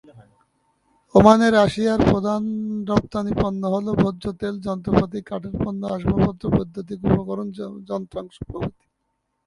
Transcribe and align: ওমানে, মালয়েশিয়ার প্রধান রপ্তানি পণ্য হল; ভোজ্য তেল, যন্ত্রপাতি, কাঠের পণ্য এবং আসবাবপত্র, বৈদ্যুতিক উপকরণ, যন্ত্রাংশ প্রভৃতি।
ওমানে, 1.15 1.47
মালয়েশিয়ার 1.47 2.01
প্রধান 2.11 2.43
রপ্তানি 2.89 3.31
পণ্য 3.41 3.61
হল; 3.73 3.87
ভোজ্য 4.01 4.23
তেল, 4.39 4.55
যন্ত্রপাতি, 4.67 5.19
কাঠের 5.29 5.55
পণ্য 5.61 5.81
এবং 5.83 5.93
আসবাবপত্র, 5.95 6.43
বৈদ্যুতিক 6.55 6.99
উপকরণ, 7.09 7.47
যন্ত্রাংশ 7.89 8.35
প্রভৃতি। 8.49 8.85